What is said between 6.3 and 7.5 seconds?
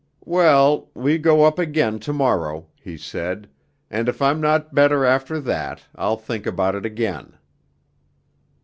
about it again.'